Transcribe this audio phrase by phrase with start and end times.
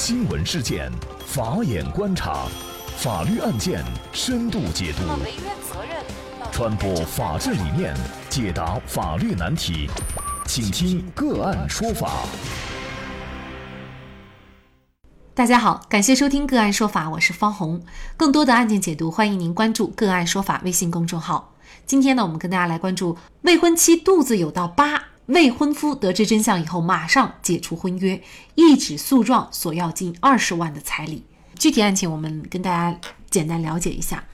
[0.00, 0.88] 新闻事件，
[1.26, 2.46] 法眼观察，
[2.98, 5.02] 法律案件深度解读，
[6.52, 7.92] 传播法治理念，
[8.30, 9.90] 解答法律难题，
[10.46, 12.12] 请听个案说法。
[15.34, 17.82] 大家好，感谢收听个案说法，我是方红。
[18.16, 21.54] 更多的案件解读，欢迎您关注个案说法微信公众号。
[21.86, 25.08] 今天呢，我们跟大家来关注未婚妻肚子有道疤。
[25.28, 28.22] 未婚夫得知真相以后，马上解除婚约，
[28.54, 31.22] 一纸诉状索要近二十万的彩礼。
[31.58, 32.98] 具体案情我们跟大家
[33.28, 34.24] 简单了解一下。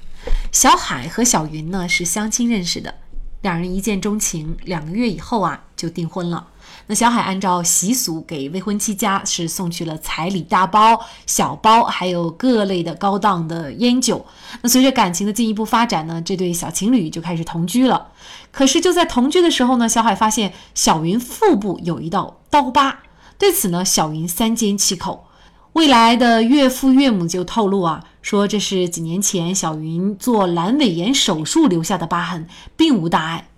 [0.53, 2.95] 小海和小云呢是相亲认识的，
[3.45, 6.47] 两人一见钟情，两个月以后啊就订婚了。
[6.87, 14.25] 那小海按照习俗给未婚妻家是送去了彩礼大包、小包，还有各类的高档的烟酒。
[14.63, 18.09] 那随着感情的进一步发展呢，这对小情侣就开始同居了。
[18.51, 23.01] 可是就在同居的时候呢，小海发现小云腹部有一道刀疤，
[23.37, 25.27] 对此呢，小云三缄其口。
[25.75, 33.51] 未来的岳父岳母就透露啊，说这是几年前小云做阑尾炎手术留下的疤痕，并无大碍。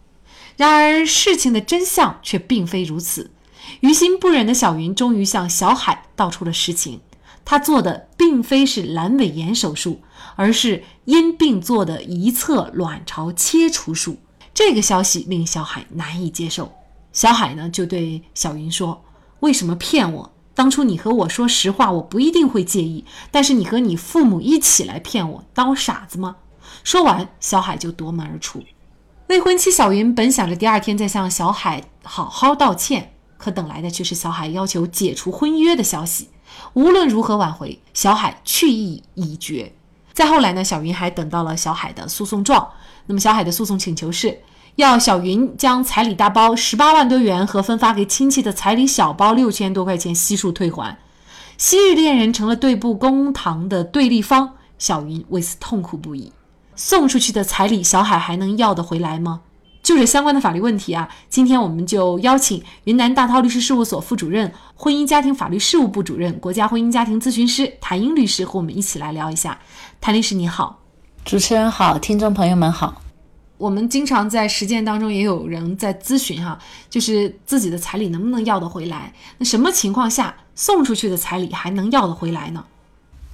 [0.56, 3.31] 然而，事情的真相却并非如此。
[3.78, 7.00] 于心不忍的小云终于向小海道出了实情：
[7.44, 10.00] 她做的并非是阑尾炎手术，
[10.34, 14.17] 而是因病做的一侧卵巢切除术。
[14.53, 16.72] 这个消息令小海难以接受。
[17.12, 19.05] 小海呢，就对小云说
[19.39, 20.33] ：“为什么骗我？
[20.57, 23.05] 当初你和我说实话，我不一定会介意。
[23.31, 26.37] 但是你和你父母一起来骗我，当我傻子吗？”
[26.83, 28.62] 说完，小海就夺门而出。
[29.29, 36.31] 未婚妻小云本想着第二天再向小海好好道歉，可等来的却是小海要求解除婚约的消息。
[36.73, 39.73] 无论如何挽回，小海去意已决。
[40.15, 42.67] 再后来呢，小云还等到了小海的诉讼状。
[43.07, 44.41] 那么，小海的诉讼请求是
[44.77, 50.99] 要小云将彩礼大包十八万多元和分发给亲戚的彩礼小包六千多块钱悉数退还。
[51.57, 56.31] 昔日恋人成了对簿公堂的对立方，小云为此痛苦不已。
[56.75, 59.41] 送出去的彩礼，小海还能要得回来吗？
[59.83, 69.59] 就这相关的法律问题啊，今天我们就邀请云南大韬律师事务所副主任、婚姻家庭法律事务部主任、国家婚姻家庭咨询师谭英律师和我们一起来聊一下。
[70.03, 70.81] 谭律师你好，
[71.25, 73.06] 主持人好，听众朋友们好。
[73.59, 76.59] 我们经常在实践当中也有人在咨询哈，
[76.91, 79.12] 就是自己的彩礼能不能要得回来？
[79.39, 82.65] 那什么情况下送出去的彩礼还能要得回来呢？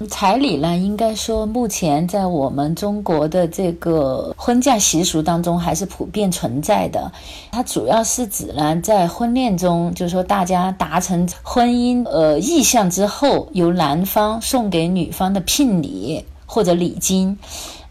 [0.08, 7.12] 彩礼呢，应该说目前在我们中国的这个婚嫁习俗当中还是普遍存在的。
[7.52, 17.38] 它主要是指呢，在婚恋中，就是说大家达成婚姻呃意向之后，由男方送给女方的聘礼或者礼金。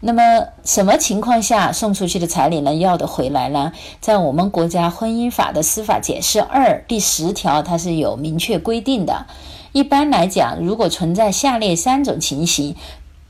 [0.04, 3.72] 那么什么情况下送出去的彩礼能要得回来呢？
[4.00, 9.26] 在我们国家婚姻法的司法解释二第十条，它是有明确规定的。
[9.70, 12.74] 一般来讲，如果存在下列三种情形，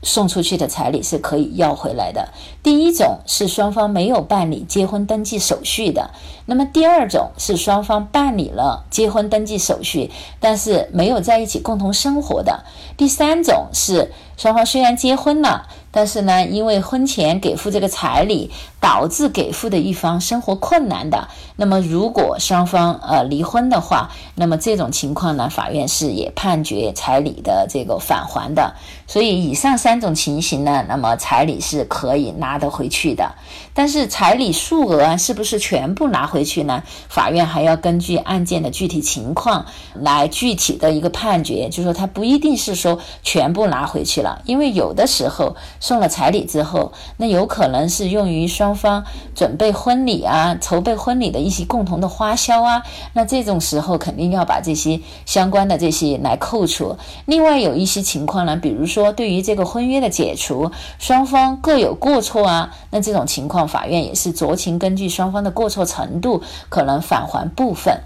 [0.01, 2.29] 送出去的彩礼是可以要回来的。
[2.63, 6.11] 第一种是双方没有办理结婚登记手续的；
[6.45, 10.09] 那么第二种是双方办理了结婚登记手续，
[10.39, 12.63] 但是没有在一起共同生活的；
[12.95, 15.67] 第三种是双方虽然结婚了。
[15.95, 28.73] 但是呢，因为婚前给付这个彩礼，导致给付的一方生活困难的，那么如果双方呃离婚的话，那么这种情况呢，法院是也判决彩礼的这个返还的。
[29.05, 33.33] 所以以上三种情形呢，那么彩礼是可以拿拿得回去的。
[33.73, 36.83] 但是彩礼数额是不是全部拿回去呢？
[37.09, 39.65] 法院还要根据案件的具体情况
[39.95, 45.55] 来具体的一个判决，就说他不一定是说全部拿回去了，因为有的时候。
[45.79, 49.03] 送了彩礼之后，那有可能是用于双方
[49.35, 52.83] 准备婚礼啊、筹备婚礼的一些共同的花销啊。
[53.13, 56.95] 那这种时候肯定要把这些相关的这些来扣除。
[57.25, 68.01] 另外有一些情况呢，比如说对于这个婚约的解除，双方各有过错啊，那这种情况法院也是酌情根据双方的过错程度，可能返还部分。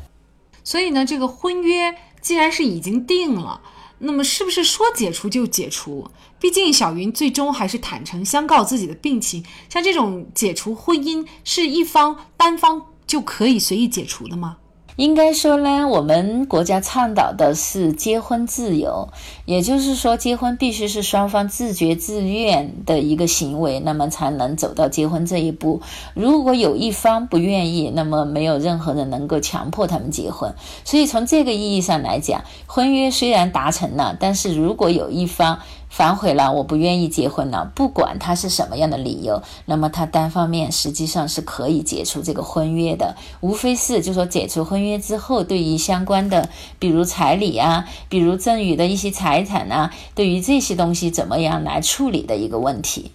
[0.64, 3.61] 所以呢，这个婚约既然是已经定了。
[4.00, 6.08] 那么是不是说解除就解除？
[6.40, 9.44] 毕竟小云最终还是坦诚相告自己的病情。
[9.70, 14.58] 像这种解除婚姻，是一方单方就可以随意解除的吗？
[14.97, 19.09] 应该说呢，我们国家倡导的是结婚自由，
[19.46, 25.82] 也就是说，结婚必须是双方自觉自愿的一个行为，那么才能走到结婚这一步。
[26.16, 30.55] 如果有一方不愿意，那么没有任何人能够强迫他们结婚。
[30.84, 53.11] 所以从这个意义上来讲，婚约虽然达成了，但是如果有一方反悔了，我不愿意结婚了，不管他是什么样的理由，那么他单方面实际上是可以解除这个婚约的，无非是就说解除婚约之后，对于相关的，比如彩礼啊，比如赠与的一些财产啊，对于这些东西怎么样来处理的一个问题。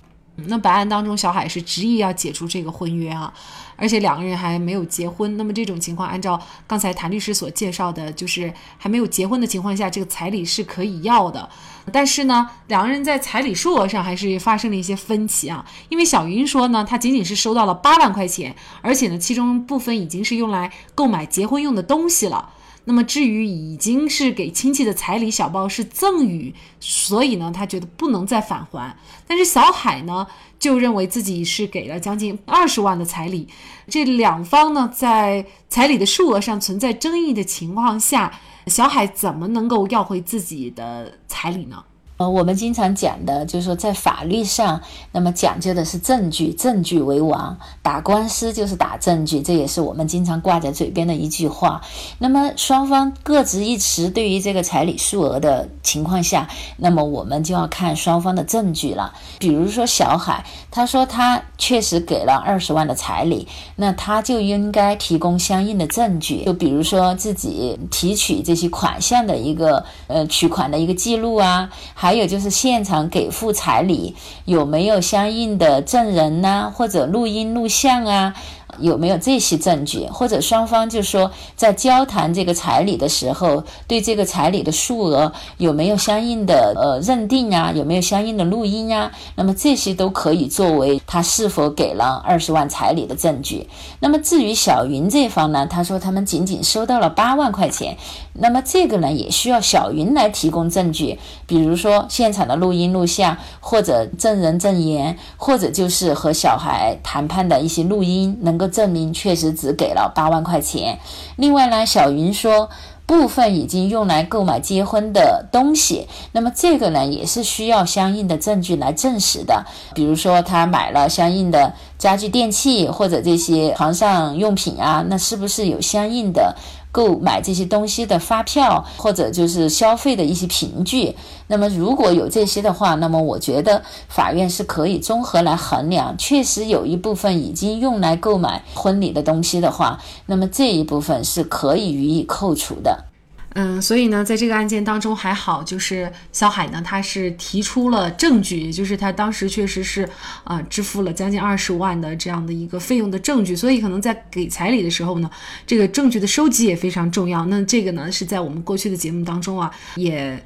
[0.47, 3.33] 那本案当中，小海是执意要解除这个婚约啊，
[3.77, 5.37] 而且两个人还没有结婚。
[5.37, 11.49] 那么这种情况，按照刚才谭律师所介绍的，就是还没有结婚的情况下，这个彩礼是可以要的。
[11.91, 15.65] 但是呢，两个人在彩礼数额上还是发生了一些分歧啊。
[15.89, 22.51] 因为小云说呢，她仅仅是收到了八万块钱，而且呢，其中部分已经是用来购买结婚用的东西了。
[22.85, 28.97] 那么至于已经是给亲戚的彩礼小包是赠与，所以呢，他觉得不能再返还。
[29.27, 30.27] 但是小海呢，
[30.59, 33.47] 就认为自己是给了将近二十万的彩礼，
[33.89, 38.33] 这两方呢，在彩礼的数额上存在争议的情况下，
[38.67, 41.85] 小海怎么能够要回自己的彩礼呢？
[42.19, 44.81] 呃，我们经常讲的就是说，在法律上，
[45.11, 47.59] 那么讲究的是证据，证据为王。
[47.83, 51.81] 打官司就是打证据，这也是我们经常挂在嘴边的一句话。
[52.19, 59.13] 那么双方各执一词，对于这个彩礼数额的情况下，那么我们就要看双方的证据了。
[59.41, 71.71] 比如说小海，他说他确实给了二十万的彩礼，那他就应该提供相应的证据，就比如说自己提取这些款项的一个呃取款的一个记录啊。
[72.03, 76.73] 还有就是现场给付彩礼有没有相应的证人呢？
[76.75, 78.35] 或者录音录像啊？
[78.79, 80.07] 有没有这些证据？
[80.07, 87.71] 或者双方就说在交谈这个彩礼的时候，对这个彩礼的数额有没有相应的呃认定啊？
[87.73, 89.13] 有没有相应的录音啊？
[89.37, 93.69] 那么这些都可以作为他是否给了二十万彩礼的证据。
[94.01, 97.97] 那么至于小云这方呢，他说他们仅仅收到了八万块钱，
[98.33, 108.63] 那么这个呢也需要小云来提供证据，比如说现场的录音录像，或者证人证言，或者就是和小孩谈判的一些录音能够。
[108.73, 110.99] 证明确实只给了八万块钱。
[111.37, 112.71] 另外呢，小云说
[113.05, 119.67] 部分已经用来购买结婚的东西，那么这个呢也是需要相应的证据来证实的。
[119.95, 126.57] 比如说他买了相应的家具电器或者这些床上用品啊，那是不是有相应的？
[126.93, 131.17] 购买这些东西的发票，或者就是消费的一些凭据。
[131.49, 143.07] 那么如果有这些的话，那么我觉得法院是可以综合来衡量，确实有一部分已经用来购买婚礼的东西的话，那么这一部分是可以予以扣除的。
[143.55, 150.09] 嗯，所以呢，在这个案件当中还好，就是小海呢，他是提出了证据，也就是他当时确实是
[150.45, 155.31] 啊支付了将近二十万的这样的一个费用的证据，所以可能在给彩礼的时候呢，
[155.67, 157.45] 这个证据的收集也非常重要。
[157.47, 160.43] 那这个呢是在我们过去的节目当中啊，也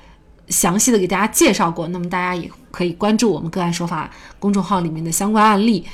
[0.48, 4.10] 详细的给大家介绍过，那么大家也可以关注我们个案说法
[4.40, 5.84] 公众号里面的相关案例。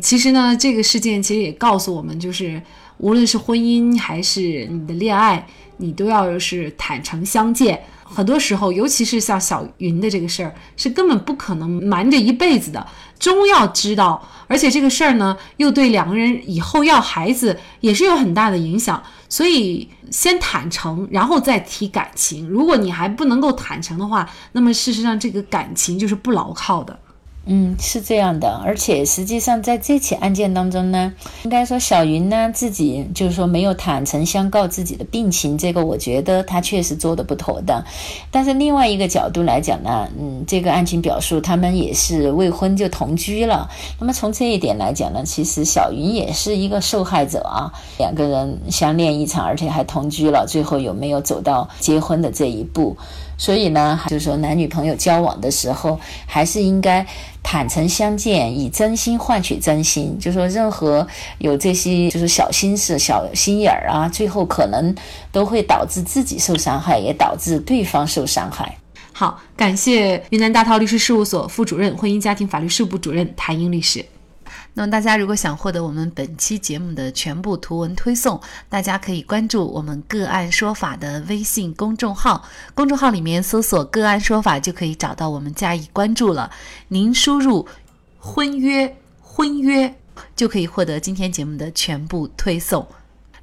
[0.00, 2.62] 其实呢，这个事件其实也告诉我们，就是
[2.98, 5.44] 无论是婚姻还是你的恋爱。
[5.82, 12.86] 你都要是坦诚相见，很多时候，尤其是像小云的这个事儿，是根本不可能瞒着一辈子的，
[13.18, 14.26] 终要知道。
[14.46, 19.02] 而且这个事儿呢，又对两个人以后要孩子也是有很大的影响。
[19.28, 22.46] 所以，先坦诚，然后再提感情。
[22.46, 26.98] 如果你还不能够坦诚的话，那么事实上这个感情就是不牢靠的。
[27.44, 31.12] 嗯，是这样的，而且实际上在这起案件当中呢，
[31.42, 37.82] 应该说小云呢自己就是说没有坦诚相告自己的病情，这个我觉得他确实做的不妥当。
[38.30, 43.68] 但是另外一个角度来讲呢，嗯，这个案情表述他们也是未婚就同居了，
[43.98, 52.96] 那么从这一点来讲呢，其实小云也是一个受害者啊，两个人相恋一场，而且还同居了，最后有没有走到结婚的这一步？
[53.38, 57.04] 所以呢，就是说男女朋友交往的时候，还是应该
[57.42, 60.18] 坦诚相见，以真心换取真心。
[60.18, 61.06] 就说任何
[61.38, 64.94] 有这些就是小心思、小心眼儿啊，最后可能
[65.30, 68.76] 都会导致自己受伤害，也导致对方受伤害。
[69.12, 74.04] 好，感谢云南大韬律师事务所副主任、婚姻家庭法律事务部主任谭英律师。
[74.74, 82.42] 那么大家如果想获得我们本期节目的全部图文推送，大家可以关注我们“个案说法”的微信公众号，
[82.74, 86.50] 公众号里面搜索“个案说法”就可以找到我们加以关注了。
[86.88, 87.68] 您输入
[88.18, 89.94] “婚约”“婚约”
[90.34, 92.86] 就可以获得今天节目的全部推送。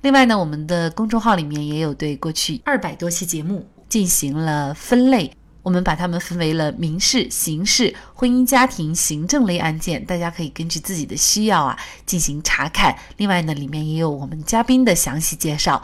[0.02, 5.32] 另外呢，我们的公众号里面也有对过去二百多期节目进行了分类。
[5.62, 12.96] 我们把它们分为了民事、刑事、婚姻家庭、行政类案件，大家可以根据自己的需要啊进行查看。
[13.18, 15.84] 另外呢，里面也有我们嘉宾的详细介绍。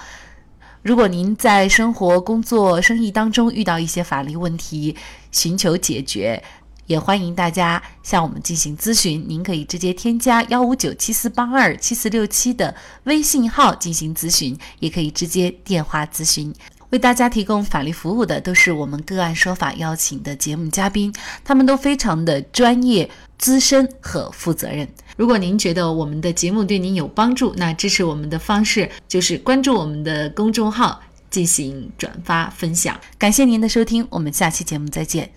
[0.81, 4.95] 如果您在生活、工作、生意当中遇到一些法律问题，
[5.31, 6.41] 寻求解决，
[6.85, 9.25] 也欢迎大家向我们进行咨询。
[9.27, 16.53] 您可以直接添加幺五九七四八二七四六七的微信号进行咨询，也可以直接电话咨询。
[16.95, 24.87] 为大家提供法律服务的都是我们个案说法邀请的节目嘉宾，他们都非常的专业、资深和负责任。
[25.17, 32.97] 如果您觉得我们的节目对您有帮助，那支持我们的方式就是关注我们的公众号进行转发分享。
[33.17, 35.35] 感谢您的收听，我们下期节目再见。